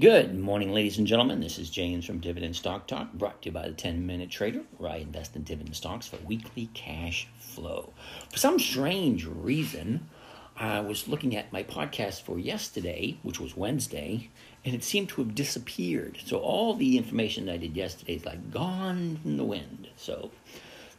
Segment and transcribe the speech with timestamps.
[0.00, 1.38] Good morning, ladies and gentlemen.
[1.38, 4.62] This is James from Dividend Stock Talk, brought to you by the 10 Minute Trader,
[4.76, 7.92] where I invest in dividend stocks for weekly cash flow.
[8.28, 10.08] For some strange reason,
[10.56, 14.30] I was looking at my podcast for yesterday, which was Wednesday,
[14.64, 16.18] and it seemed to have disappeared.
[16.26, 19.86] So all the information I did yesterday is like gone in the wind.
[19.96, 20.32] So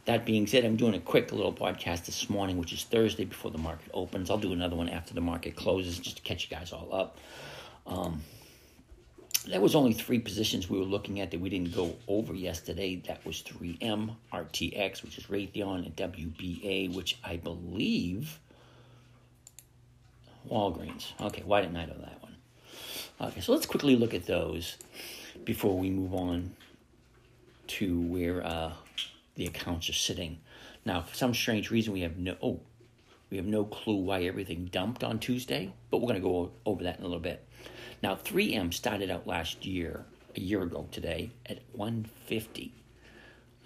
[0.06, 3.50] that being said, I'm doing a quick little podcast this morning, which is Thursday before
[3.50, 4.30] the market opens.
[4.30, 7.18] I'll do another one after the market closes just to catch you guys all up.
[7.86, 8.22] Um,
[9.46, 12.96] there was only three positions we were looking at that we didn't go over yesterday.
[13.06, 18.40] That was 3M, RTX, which is Raytheon, and WBA, which I believe
[20.50, 21.12] Walgreens.
[21.20, 22.36] Okay, why didn't I know that one?
[23.20, 24.76] Okay, so let's quickly look at those
[25.44, 26.54] before we move on
[27.68, 28.72] to where uh,
[29.36, 30.38] the accounts are sitting.
[30.84, 32.60] Now, for some strange reason, we have no oh,
[33.30, 36.82] we have no clue why everything dumped on Tuesday, but we're going to go over
[36.84, 37.45] that in a little bit.
[38.02, 40.04] Now, 3M started out last year,
[40.36, 42.72] a year ago today, at 150.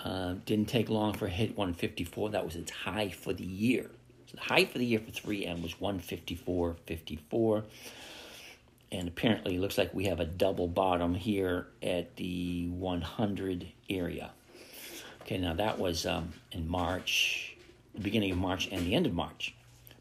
[0.03, 2.31] Uh, didn't take long for hit 154.
[2.31, 3.91] That was its high for the year.
[4.27, 7.65] So the high for the year for 3M was 154.54.
[8.93, 14.31] And apparently, it looks like we have a double bottom here at the 100 area.
[15.23, 17.57] Okay, now that was um, in March,
[17.95, 19.55] the beginning of March and the end of March.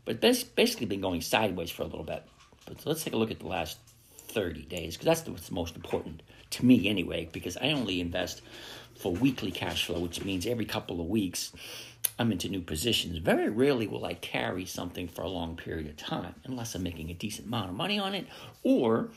[0.05, 2.23] But it's basically been going sideways for a little bit.
[2.65, 3.77] But let's take a look at the last
[4.29, 8.41] 30 days because that's what's most important to me anyway because i only invest
[8.95, 11.51] for weekly cash flow which means every couple of weeks
[12.17, 13.17] i'm into new positions.
[13.17, 17.09] Very rarely will i carry something for a long period of time unless i'm making
[17.09, 18.27] a decent amount of money on it
[18.63, 19.09] or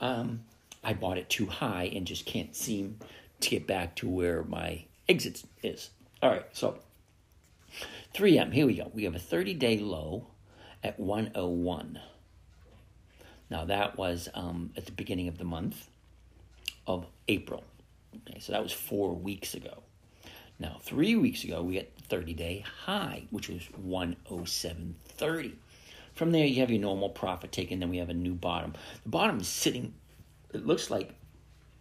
[0.00, 0.40] um,
[0.82, 2.98] i bought it too high and just can't seem
[3.40, 5.90] to get back to where my exit is.
[6.22, 6.78] All right so
[8.14, 8.90] 3m here we go.
[8.94, 10.26] We have a 30 day low
[10.82, 11.98] at 101
[13.50, 15.88] now, that was um, at the beginning of the month
[16.86, 17.64] of April.
[18.28, 19.82] Okay, so that was four weeks ago.
[20.58, 25.52] Now, three weeks ago, we the 30 day high, which was 107.30.
[26.14, 28.74] From there, you have your normal profit taken, then we have a new bottom.
[29.02, 29.94] The bottom is sitting,
[30.52, 31.12] it looks like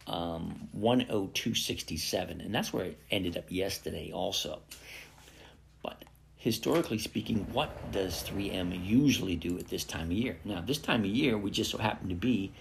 [0.08, 4.60] um, 102.67, and that's where it ended up yesterday also.
[6.44, 10.36] Historically speaking, what does 3M usually do at this time of year?
[10.44, 12.52] Now, this time of year, we just so happen to be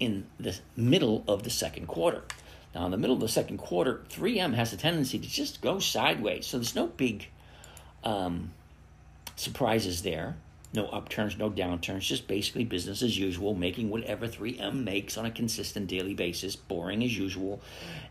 [0.00, 2.24] in the middle of the second quarter.
[2.74, 5.78] Now, in the middle of the second quarter, 3M has a tendency to just go
[5.78, 6.48] sideways.
[6.48, 7.28] So there's no big
[8.02, 8.50] um,
[9.36, 10.34] surprises there
[10.74, 15.30] no upturns, no downturns, just basically business as usual, making whatever 3M makes on a
[15.30, 17.60] consistent daily basis, boring as usual.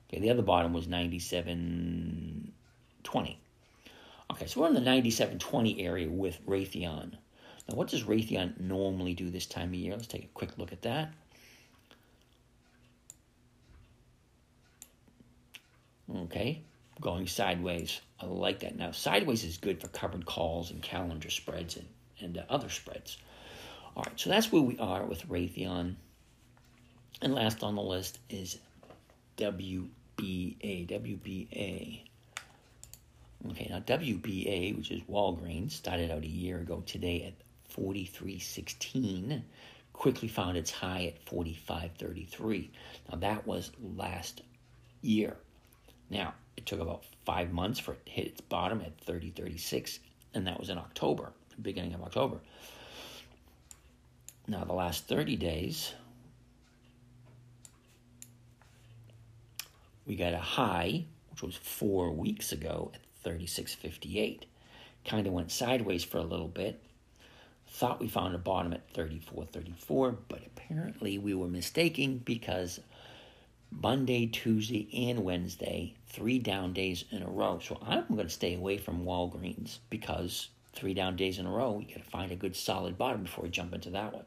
[0.09, 3.37] Okay, the other bottom was 97.20.
[4.33, 7.15] Okay, so we're in the 97.20 area with Raytheon.
[7.69, 9.95] Now, what does Raytheon normally do this time of year?
[9.95, 11.13] Let's take a quick look at that.
[16.15, 16.63] Okay,
[17.01, 18.01] going sideways.
[18.21, 18.77] I like that.
[18.77, 21.87] Now, sideways is good for covered calls and calendar spreads and,
[22.21, 23.19] and uh, other spreads.
[23.97, 25.97] All right, so that's where we are with Raytheon.
[27.23, 28.59] And last on the list is
[29.39, 29.89] WBA.
[30.19, 32.01] WBA.
[33.51, 37.35] Okay, now WBA, which is Walgreens, started out a year ago today at
[37.75, 39.43] 43.16,
[39.93, 42.71] quickly found its high at 45.33.
[43.11, 44.43] Now that was last
[45.03, 45.37] year.
[46.11, 49.99] Now, it took about five months for it to hit its bottom at 30.36,
[50.35, 52.39] and that was in October, beginning of October.
[54.49, 55.93] Now, the last 30 days,
[60.07, 64.43] we got a high, which was four weeks ago at 36.58.
[65.05, 66.81] Kind of went sideways for a little bit.
[67.69, 72.81] Thought we found a bottom at 34.34, but apparently we were mistaken because
[73.71, 77.61] Monday, Tuesday, and Wednesday, three down days in a row.
[77.63, 81.73] So I'm going to stay away from Walgreens because three down days in a row,
[81.73, 84.25] we got to find a good solid bottom before we jump into that one.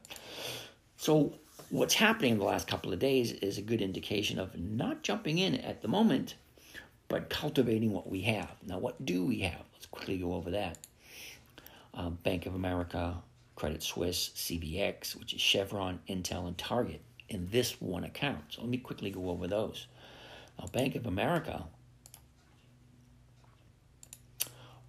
[0.96, 1.34] So
[1.70, 5.38] what's happening in the last couple of days is a good indication of not jumping
[5.38, 6.36] in at the moment,
[7.08, 8.52] but cultivating what we have.
[8.64, 9.64] Now, what do we have?
[9.72, 10.78] Let's quickly go over that.
[11.92, 13.16] Um, Bank of America,
[13.56, 18.44] Credit Suisse, CVX, which is Chevron, Intel, and Target in this one account.
[18.50, 19.88] So let me quickly go over those.
[20.58, 21.64] Now, Bank of America,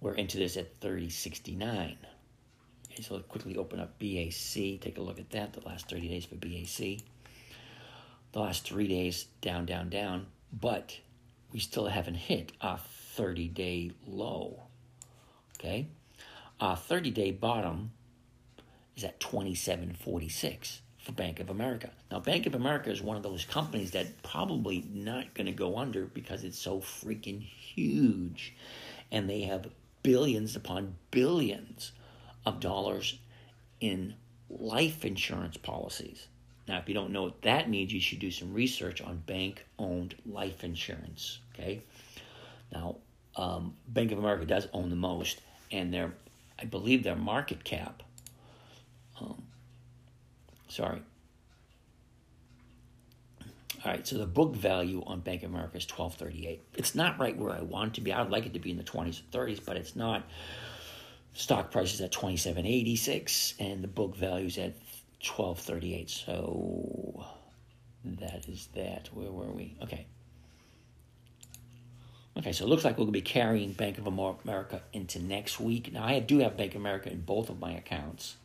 [0.02, 1.96] we're into this at 3069.
[2.90, 6.24] Okay, so quickly open up BAC, take a look at that, the last 30 days
[6.24, 7.00] for BAC.
[8.32, 10.98] The last three days, down, down, down, but
[11.52, 12.78] we still haven't hit our
[13.14, 14.64] 30 day low.
[15.58, 15.86] Okay?
[16.60, 17.92] Our 30 day bottom
[18.96, 21.90] is at 2746 for Bank of America.
[22.10, 25.78] Now, Bank of America is one of those companies that probably not going to go
[25.78, 28.54] under because it's so freaking huge.
[29.10, 29.68] And they have
[30.02, 31.92] billions upon billions
[32.44, 33.18] of dollars
[33.80, 34.14] in
[34.48, 36.26] life insurance policies.
[36.68, 39.64] Now, if you don't know what that means, you should do some research on bank
[39.78, 41.40] owned life insurance.
[41.54, 41.82] Okay.
[42.72, 42.96] Now,
[43.36, 45.40] um, Bank of America does own the most,
[45.70, 46.14] and their,
[46.58, 48.02] I believe their market cap,
[49.20, 49.42] um,
[50.68, 51.02] sorry.
[53.84, 56.62] All right, so the book value on Bank of America is twelve thirty eight.
[56.74, 58.12] It's not right where I want it to be.
[58.12, 60.24] I'd like it to be in the twenties and thirties, but it's not.
[61.34, 64.74] Stock price is at twenty seven eighty six, and the book value is at
[65.24, 66.10] 1238.
[66.10, 67.24] So
[68.04, 69.08] that is that.
[69.12, 69.76] Where were we?
[69.82, 70.06] Okay.
[72.36, 75.92] Okay, so it looks like we'll be carrying Bank of America into next week.
[75.92, 78.36] Now, I do have Bank of America in both of my accounts.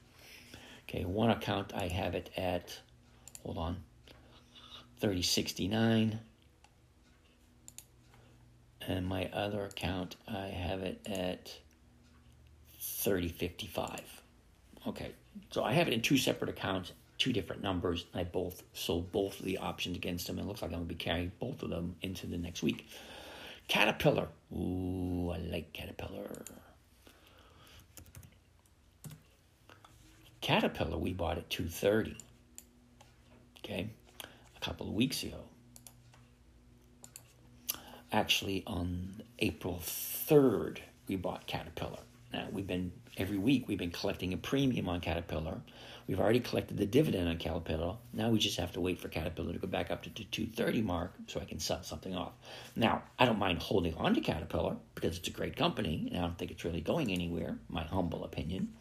[0.89, 2.79] Okay, one account I have it at,
[3.43, 3.77] hold on,
[4.99, 6.19] 3069.
[8.87, 11.53] And my other account, I have it at
[12.79, 14.01] 3055.
[14.87, 15.11] Okay,
[15.51, 18.05] so I have it in two separate accounts, two different numbers.
[18.13, 20.39] I both sold both of the options against them.
[20.39, 22.87] It looks like I'm going to be carrying both of them into the next week.
[23.67, 24.29] Caterpillar.
[24.53, 26.43] Ooh, I like Caterpillar.
[30.39, 32.15] Caterpillar, we bought at 230.
[33.59, 33.89] Okay,
[34.67, 35.39] couple of weeks ago.
[38.11, 41.99] Actually, on April 3rd, we bought Caterpillar.
[42.33, 45.61] Now, we've been every week we've been collecting a premium on Caterpillar.
[46.05, 47.95] We've already collected the dividend on Caterpillar.
[48.11, 50.81] Now we just have to wait for Caterpillar to go back up to the 230
[50.81, 52.33] mark so I can sell something off.
[52.75, 56.27] Now, I don't mind holding on to Caterpillar because it's a great company and I
[56.27, 58.73] don't think it's really going anywhere, my humble opinion.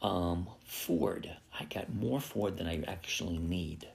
[0.00, 3.86] Um, Ford, I got more Ford than I actually need.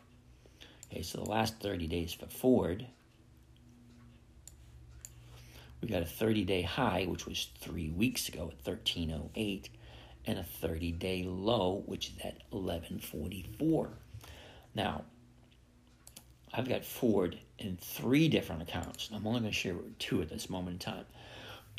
[0.94, 2.86] Okay, so the last 30 days for Ford,
[5.82, 9.70] we got a 30 day high, which was three weeks ago at 1308,
[10.28, 13.90] and a 30 day low, which is at 1144.
[14.76, 15.06] Now,
[16.54, 19.10] I've got Ford in three different accounts.
[19.12, 21.06] I'm only going to share two at this moment in time.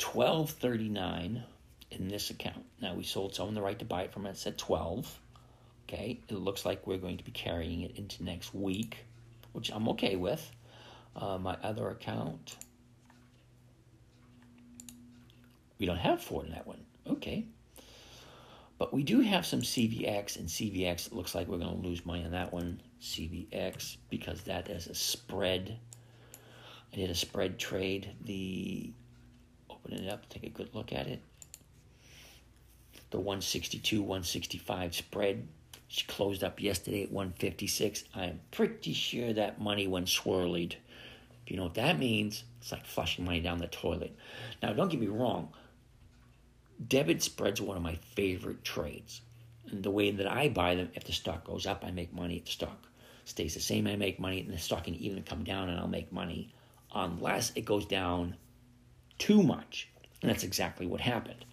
[0.03, 1.41] 1239
[1.91, 2.65] in this account.
[2.81, 5.21] Now, we sold someone the right to buy it from us at 12.
[5.87, 9.05] Okay, it looks like we're going to be carrying it into next week,
[9.53, 10.51] which I'm okay with.
[11.15, 12.57] Uh, my other account,
[15.77, 16.83] we don't have Ford in that one.
[17.07, 17.45] Okay.
[18.77, 22.25] But we do have some CVX, and CVX looks like we're going to lose money
[22.25, 22.81] on that one.
[23.01, 25.77] CVX, because that is a spread.
[26.91, 28.11] I did a spread trade.
[28.25, 28.91] The
[29.69, 31.21] open it up, take a good look at it.
[33.11, 35.47] The 162, 165 spread.
[35.87, 38.05] She closed up yesterday at 156.
[38.15, 42.85] I'm pretty sure that money went swirled If you know what that means, it's like
[42.85, 44.15] flushing money down the toilet.
[44.61, 45.49] Now, don't get me wrong.
[46.87, 49.21] Debit spreads are one of my favorite trades.
[49.69, 52.37] And the way that I buy them, if the stock goes up, I make money.
[52.37, 52.87] If the stock
[53.25, 54.41] stays the same, I make money.
[54.41, 56.53] And the stock can even come down and I'll make money
[56.93, 58.35] unless it goes down
[59.17, 59.89] too much.
[60.21, 61.45] And that's exactly what happened.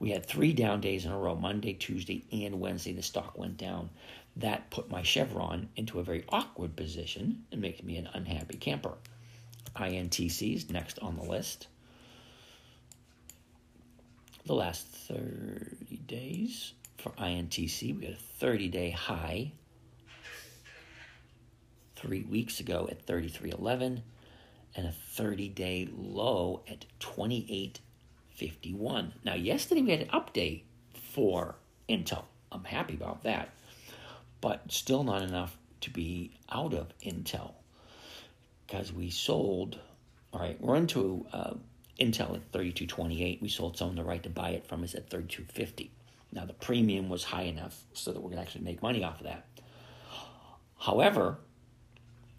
[0.00, 2.94] We had three down days in a row Monday, Tuesday, and Wednesday.
[2.94, 3.90] The stock went down.
[4.34, 8.94] That put my Chevron into a very awkward position and makes me an unhappy camper.
[9.76, 11.68] INTCs next on the list.
[14.46, 19.52] The last 30 days for INTC, we had a 30 day high
[21.94, 24.00] three weeks ago at 33.11
[24.74, 26.86] and a 30 day low at
[28.40, 29.12] 28.51.
[29.24, 30.62] Now, yesterday we had an update
[30.94, 31.56] for
[31.88, 32.24] Intel.
[32.52, 33.50] I'm happy about that,
[34.40, 37.52] but still not enough to be out of Intel
[38.66, 39.78] because we sold.
[40.32, 41.54] All right, we're into uh,
[41.98, 43.42] Intel at 32.28.
[43.42, 45.90] We sold some the right to buy it from us at 32.50.
[46.32, 49.20] Now the premium was high enough so that we're going to actually make money off
[49.20, 49.46] of that.
[50.78, 51.38] However,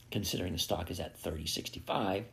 [0.09, 2.23] considering the stock is at 30.65,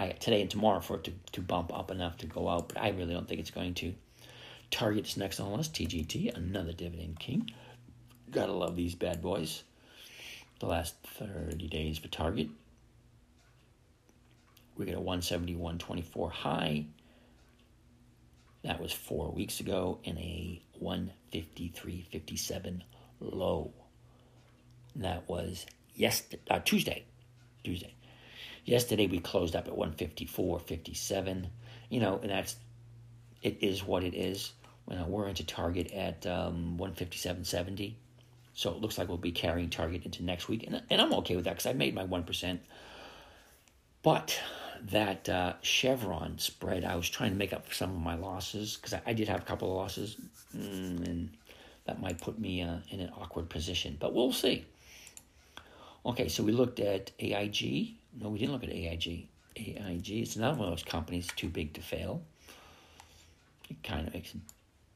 [0.00, 2.80] I today and tomorrow for it to, to bump up enough to go out, but
[2.80, 3.94] I really don't think it's going to.
[4.70, 5.74] Target is next on the list.
[5.74, 7.50] TGT, another dividend king.
[8.30, 9.62] Gotta love these bad boys.
[10.60, 12.48] The last 30 days for Target,
[14.76, 16.86] we get a 171.24 high.
[18.62, 22.82] That was four weeks ago, and a 153.57
[23.20, 23.72] low.
[24.96, 27.04] That was yesterday, uh, Tuesday.
[27.64, 27.94] Tuesday.
[28.64, 31.46] Yesterday we closed up at 154.57.
[31.88, 32.56] You know, and that's
[33.42, 34.52] it is what it is.
[34.88, 37.94] Know, we're into target at um, 157.70.
[38.54, 41.36] So it looks like we'll be carrying target into next week, and, and I'm okay
[41.36, 42.60] with that because I made my one percent.
[44.02, 44.38] But
[44.82, 48.76] that uh, Chevron spread, I was trying to make up for some of my losses
[48.76, 50.16] because I, I, did have a couple of losses,
[50.56, 51.30] mm, and
[51.86, 53.96] that might put me uh, in an awkward position.
[54.00, 54.64] But we'll see.
[56.04, 57.94] Okay, so we looked at AIG.
[58.18, 59.28] No, we didn't look at AIG.
[59.56, 62.22] AIG, it's another one of those companies too big to fail.
[63.68, 64.38] It kind of makes a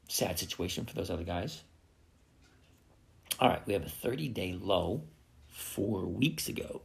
[0.07, 1.61] sad situation for those other guys.
[3.39, 5.03] All right, we have a 30 day low
[5.49, 6.81] four weeks ago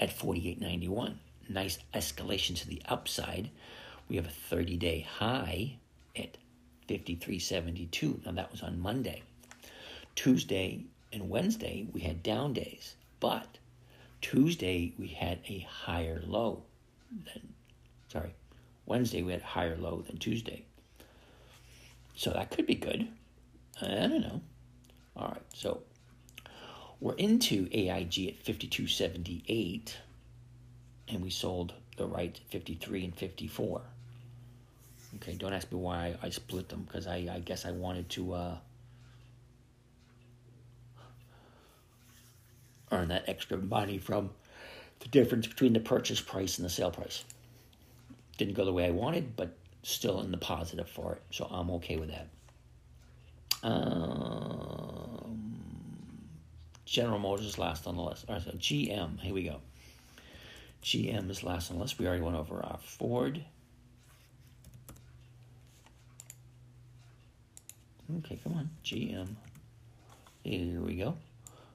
[0.00, 1.14] at 48.91
[1.48, 3.50] nice escalation to the upside.
[4.08, 5.76] We have a 30 day high
[6.16, 6.36] at
[6.88, 8.24] 53.72.
[8.24, 9.22] Now that was on Monday.
[10.14, 13.58] Tuesday and Wednesday we had down days, but
[14.22, 16.62] Tuesday we had a higher low
[17.24, 17.52] than
[18.08, 18.34] sorry,
[18.86, 20.64] Wednesday we had a higher low than Tuesday.
[22.14, 23.08] So that could be good.
[23.80, 24.40] I don't know.
[25.16, 25.82] All right, so
[27.00, 29.96] we're into AIG at 5278
[31.08, 33.82] and we sold the right 53 and 54.
[35.16, 38.32] Okay, don't ask me why I split them because I, I guess I wanted to
[38.32, 38.56] uh,
[42.92, 44.30] earn that extra money from
[45.00, 47.24] the difference between the purchase price and the sale price.
[48.38, 51.70] Didn't go the way I wanted, but still in the positive for it, so I'm
[51.70, 52.28] okay with that.
[53.64, 55.42] Um,
[56.84, 58.26] General Motors last on the list.
[58.28, 59.60] All right, so GM, here we go.
[60.82, 61.98] GM is last on the list.
[61.98, 63.44] We already went over our Ford.
[68.18, 69.28] Okay, come on, GM.
[70.44, 71.16] Here we go.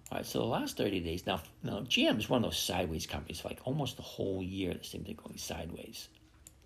[0.10, 1.26] All right, so the last 30 days.
[1.26, 3.44] Now, now GM is one of those sideways companies.
[3.44, 6.08] Like almost the whole year, they seem to be going sideways.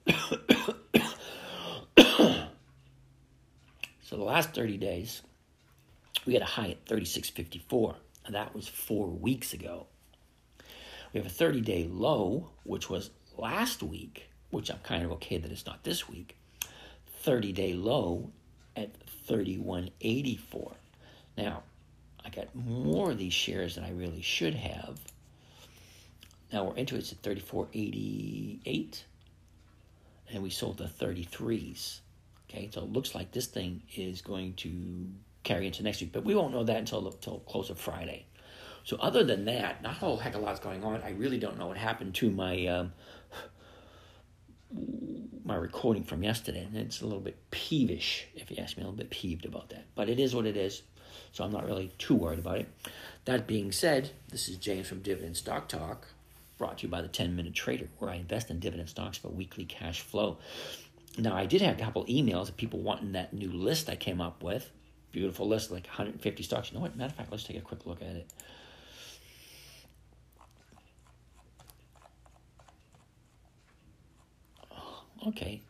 [4.03, 5.24] so the last 30 days,
[6.25, 7.95] we had a high at 36.54.
[8.25, 9.88] And that was four weeks ago.
[11.12, 15.38] We have a 30 day low, which was last week, which I'm kind of okay
[15.38, 16.38] that it's not this week.
[17.24, 18.29] 30 day low
[18.75, 18.91] at
[19.27, 20.74] 31.84.
[21.38, 21.63] Now,
[22.25, 25.00] I got more of these shares than I really should have.
[26.51, 29.04] Now we're into it it's at 34.88
[30.34, 32.00] and we sold the 33s.
[32.50, 35.08] Okay, so it looks like this thing is going to
[35.44, 38.25] carry into next week, but we won't know that until until close of Friday.
[38.84, 41.01] So other than that, not a whole heck of a lot's going on.
[41.04, 42.94] I really don't know what happened to my um,
[45.46, 48.86] my recording from yesterday, and it's a little bit peevish, if you ask me, a
[48.86, 49.86] little bit peeved about that.
[49.96, 50.82] But it is what it is,
[51.32, 52.70] so I'm not really too worried about it.
[53.25, 56.08] That being said, this is James from Dividend Stock Talk,
[56.58, 59.30] brought to you by the 10 Minute Trader, where I invest in dividend stocks for
[59.30, 60.38] weekly cash flow.
[61.18, 64.22] Now, I did have a couple emails of people wanting that new list I came
[64.22, 64.72] up with.
[65.12, 66.72] Beautiful list, like 150 stocks.
[66.72, 66.96] You know what?
[66.96, 68.27] Matter of fact, let's take a quick look at it.
[75.27, 75.62] Okay,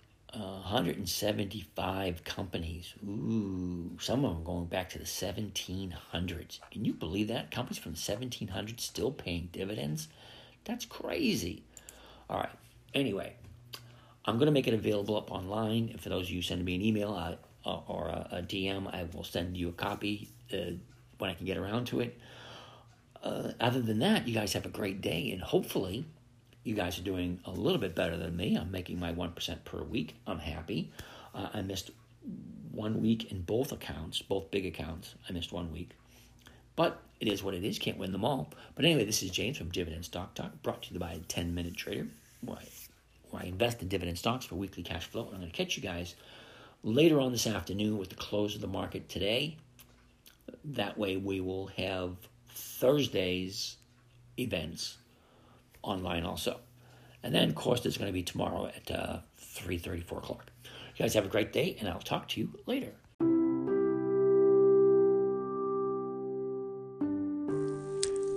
[0.72, 2.94] 175 companies.
[3.06, 6.60] Ooh, some of them going back to the 1700s.
[6.72, 7.52] Can you believe that?
[7.52, 10.08] Companies from the 1700s still paying dividends?
[10.64, 11.64] That's crazy.
[12.30, 12.56] All right.
[12.94, 13.34] Anyway,
[14.24, 15.90] I'm going to make it available up online.
[15.90, 17.14] And for those of you sending me an email
[17.66, 20.78] uh, or a, DM, I will send you a copy uh,
[21.18, 22.18] when I can get around to it.
[23.22, 26.06] Uh, other than that, you guys have a great day, and hopefully,
[26.64, 28.56] you guys are doing a little bit better than me.
[28.56, 30.16] I'm making my 1% per week.
[30.28, 30.92] I'm happy.
[31.34, 31.92] Uh, I missed
[32.72, 35.16] one week in both accounts, both big accounts.
[35.28, 35.92] I missed one week.
[36.76, 37.80] But it is what it is.
[37.80, 38.52] Can't win them all.
[38.76, 41.76] But anyway, this is James from Dividend Stock Talk, brought to you by 10 Minute
[41.76, 42.08] Trader,
[42.48, 42.56] I,
[43.30, 45.26] where I invest in dividend stocks for weekly cash flow.
[45.26, 46.16] And I'm going to catch you guys
[46.84, 49.58] later on this afternoon with the close of the market today.
[50.64, 52.16] That way, we will have
[52.50, 53.78] Thursday's
[54.38, 54.98] events
[55.84, 56.60] online also.
[57.24, 60.52] And then, of course, there's going to be tomorrow at uh, 3.30, 4 o'clock.
[60.96, 62.94] You guys have a great day, and I'll talk to you later.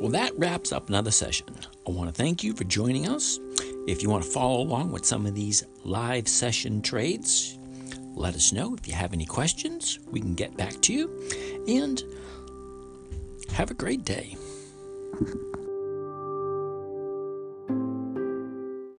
[0.00, 1.46] Well, that wraps up another session.
[1.88, 3.38] I want to thank you for joining us.
[3.86, 7.58] If you want to follow along with some of these live session trades,
[8.14, 8.74] let us know.
[8.74, 11.64] If you have any questions, we can get back to you.
[11.68, 12.02] And
[13.52, 14.36] have a great day.